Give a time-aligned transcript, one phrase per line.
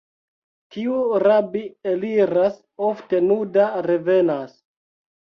[0.75, 1.61] Kiu rabi
[1.93, 2.59] eliras,
[2.91, 4.61] ofte nuda revenas.